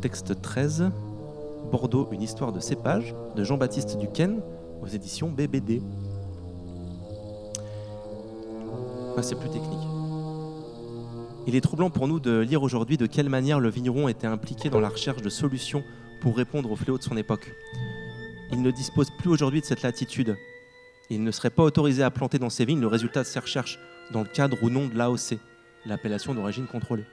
Texte 0.00 0.40
13, 0.42 0.90
Bordeaux, 1.72 2.08
une 2.12 2.20
histoire 2.22 2.52
de 2.52 2.60
cépage, 2.60 3.14
de 3.34 3.44
Jean-Baptiste 3.44 3.98
Duquesne, 3.98 4.42
aux 4.82 4.86
éditions 4.86 5.30
BBD. 5.30 5.80
Ah, 9.16 9.22
C'est 9.22 9.36
plus 9.36 9.48
technique. 9.48 9.88
Il 11.46 11.54
est 11.54 11.60
troublant 11.62 11.88
pour 11.88 12.08
nous 12.08 12.20
de 12.20 12.40
lire 12.40 12.62
aujourd'hui 12.62 12.98
de 12.98 13.06
quelle 13.06 13.30
manière 13.30 13.58
le 13.58 13.70
vigneron 13.70 14.08
était 14.08 14.26
impliqué 14.26 14.68
dans 14.68 14.80
la 14.80 14.90
recherche 14.90 15.22
de 15.22 15.30
solutions 15.30 15.82
pour 16.20 16.36
répondre 16.36 16.70
aux 16.70 16.76
fléaux 16.76 16.98
de 16.98 17.02
son 17.02 17.16
époque. 17.16 17.50
Il 18.52 18.60
ne 18.60 18.70
dispose 18.70 19.08
plus 19.18 19.30
aujourd'hui 19.30 19.60
de 19.62 19.66
cette 19.66 19.82
latitude. 19.82 20.36
Il 21.08 21.24
ne 21.24 21.30
serait 21.30 21.50
pas 21.50 21.62
autorisé 21.62 22.02
à 22.02 22.10
planter 22.10 22.38
dans 22.38 22.50
ses 22.50 22.64
vignes 22.64 22.80
le 22.80 22.86
résultat 22.86 23.22
de 23.22 23.26
ses 23.26 23.38
recherches 23.38 23.78
dans 24.12 24.20
le 24.20 24.28
cadre 24.28 24.58
ou 24.62 24.68
non 24.68 24.88
de 24.88 24.96
l'AOC, 24.96 25.38
l'appellation 25.86 26.34
d'origine 26.34 26.66
contrôlée. 26.66 27.04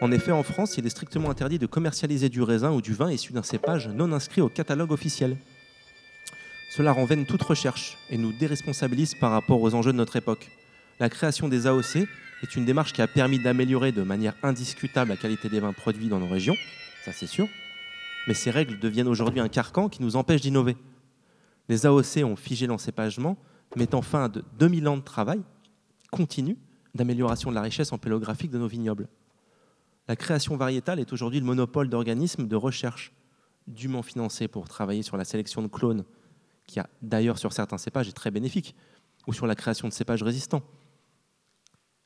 En 0.00 0.10
effet, 0.10 0.32
en 0.32 0.42
France, 0.42 0.76
il 0.76 0.86
est 0.86 0.90
strictement 0.90 1.30
interdit 1.30 1.58
de 1.58 1.66
commercialiser 1.66 2.28
du 2.28 2.42
raisin 2.42 2.72
ou 2.72 2.82
du 2.82 2.94
vin 2.94 3.10
issu 3.10 3.32
d'un 3.32 3.42
cépage 3.42 3.88
non 3.88 4.12
inscrit 4.12 4.40
au 4.40 4.48
catalogue 4.48 4.92
officiel. 4.92 5.36
Cela 6.76 6.92
rend 6.92 7.06
toute 7.06 7.42
recherche 7.42 7.96
et 8.10 8.18
nous 8.18 8.32
déresponsabilise 8.32 9.14
par 9.14 9.30
rapport 9.30 9.62
aux 9.62 9.74
enjeux 9.74 9.92
de 9.92 9.96
notre 9.96 10.16
époque. 10.16 10.50
La 10.98 11.08
création 11.08 11.48
des 11.48 11.68
AOC 11.68 12.08
est 12.42 12.56
une 12.56 12.64
démarche 12.64 12.92
qui 12.92 13.00
a 13.00 13.06
permis 13.06 13.38
d'améliorer 13.38 13.92
de 13.92 14.02
manière 14.02 14.34
indiscutable 14.42 15.10
la 15.10 15.16
qualité 15.16 15.48
des 15.48 15.60
vins 15.60 15.72
produits 15.72 16.08
dans 16.08 16.18
nos 16.18 16.28
régions, 16.28 16.56
ça 17.04 17.12
c'est 17.12 17.28
sûr, 17.28 17.46
mais 18.26 18.34
ces 18.34 18.50
règles 18.50 18.80
deviennent 18.80 19.08
aujourd'hui 19.08 19.40
un 19.40 19.48
carcan 19.48 19.88
qui 19.88 20.02
nous 20.02 20.16
empêche 20.16 20.40
d'innover. 20.40 20.76
Les 21.68 21.86
AOC 21.86 22.24
ont 22.24 22.36
figé 22.36 22.66
l'encépagement, 22.66 23.36
mettant 23.76 24.02
fin 24.02 24.24
à 24.24 24.28
de 24.28 24.44
2000 24.58 24.88
ans 24.88 24.96
de 24.96 25.02
travail 25.02 25.40
continu 26.10 26.56
d'amélioration 26.94 27.50
de 27.50 27.54
la 27.54 27.62
richesse 27.62 27.92
empélographique 27.92 28.50
de 28.50 28.58
nos 28.58 28.68
vignobles. 28.68 29.08
La 30.06 30.16
création 30.16 30.56
variétale 30.56 31.00
est 31.00 31.12
aujourd'hui 31.12 31.40
le 31.40 31.46
monopole 31.46 31.88
d'organismes 31.88 32.46
de 32.46 32.56
recherche 32.56 33.12
dûment 33.66 34.02
financés 34.02 34.48
pour 34.48 34.68
travailler 34.68 35.02
sur 35.02 35.16
la 35.16 35.24
sélection 35.24 35.62
de 35.62 35.68
clones, 35.68 36.04
qui 36.66 36.78
a 36.78 36.88
d'ailleurs 37.00 37.38
sur 37.38 37.52
certains 37.52 37.78
cépages 37.78 38.08
est 38.08 38.12
très 38.12 38.30
bénéfique, 38.30 38.74
ou 39.26 39.32
sur 39.32 39.46
la 39.46 39.54
création 39.54 39.88
de 39.88 39.92
cépages 39.92 40.22
résistants. 40.22 40.62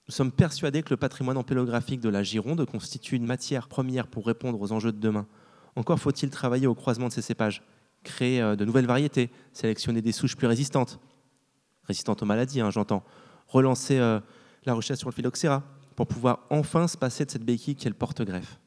Nous 0.07 0.15
sommes 0.15 0.33
persuadés 0.33 0.83
que 0.83 0.91
le 0.91 0.97
patrimoine 0.97 1.37
empélographique 1.37 2.01
de 2.01 2.09
la 2.09 2.23
Gironde 2.23 2.65
constitue 2.65 3.17
une 3.17 3.27
matière 3.27 3.69
première 3.69 4.07
pour 4.07 4.27
répondre 4.27 4.61
aux 4.61 4.73
enjeux 4.73 4.93
de 4.93 5.01
demain. 5.01 5.27
Encore 5.77 5.99
faut-il 5.99 6.31
travailler 6.31 6.67
au 6.67 6.75
croisement 6.75 7.09
de 7.09 7.13
ces 7.13 7.23
cépages, 7.23 7.63
créer 8.05 8.41
euh, 8.41 8.57
de 8.57 8.65
nouvelles 8.65 8.87
variétés, 8.87 9.31
sélectionner 9.53 10.01
des 10.01 10.13
souches 10.13 10.37
plus 10.37 10.47
résistantes, 10.47 11.01
résistantes 11.85 12.23
aux 12.23 12.27
maladies, 12.27 12.61
hein, 12.61 12.71
j'entends, 12.71 13.05
relancer 13.49 13.99
euh, 13.99 14.21
la 14.65 14.75
recherche 14.75 15.01
sur 15.01 15.09
le 15.09 15.15
phylloxéra, 15.15 15.63
pour 15.99 16.07
pouvoir 16.07 16.47
enfin 16.49 16.87
se 16.87 16.97
passer 16.97 17.25
de 17.25 17.31
cette 17.33 17.43
béquille 17.43 17.75
qui 17.75 17.89
est 17.89 17.91
le 17.91 17.97
porte-greffe. 17.97 18.61